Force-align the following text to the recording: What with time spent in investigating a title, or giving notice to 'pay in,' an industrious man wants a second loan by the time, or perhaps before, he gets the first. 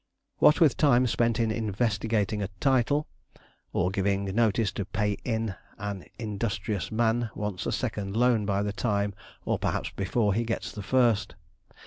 What 0.39 0.59
with 0.59 0.77
time 0.77 1.05
spent 1.05 1.39
in 1.39 1.51
investigating 1.51 2.41
a 2.41 2.47
title, 2.59 3.05
or 3.71 3.91
giving 3.91 4.25
notice 4.33 4.71
to 4.71 4.85
'pay 4.85 5.17
in,' 5.23 5.53
an 5.77 6.05
industrious 6.17 6.91
man 6.91 7.29
wants 7.35 7.67
a 7.67 7.71
second 7.71 8.17
loan 8.17 8.43
by 8.47 8.63
the 8.63 8.73
time, 8.73 9.13
or 9.45 9.59
perhaps 9.59 9.91
before, 9.91 10.33
he 10.33 10.43
gets 10.43 10.71
the 10.71 10.81
first. 10.81 11.35